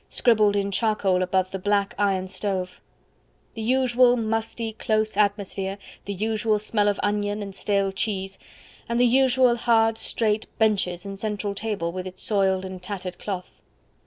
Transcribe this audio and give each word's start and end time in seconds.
scribbled 0.09 0.55
in 0.55 0.71
charcoal 0.71 1.21
above 1.21 1.51
the 1.51 1.59
black 1.59 1.93
iron 1.99 2.27
stove; 2.27 2.81
the 3.53 3.61
usual 3.61 4.17
musty, 4.17 4.73
close 4.73 5.15
atmosphere, 5.15 5.77
the 6.05 6.13
usual 6.13 6.57
smell 6.57 6.87
of 6.87 6.99
onion 7.03 7.43
and 7.43 7.53
stale 7.53 7.91
cheese, 7.91 8.39
the 8.89 9.05
usual 9.05 9.55
hard 9.55 9.99
straight 9.99 10.47
benches 10.57 11.05
and 11.05 11.19
central 11.19 11.53
table 11.53 11.91
with 11.91 12.07
its 12.07 12.23
soiled 12.23 12.65
and 12.65 12.81
tattered 12.81 13.19
cloth. 13.19 13.51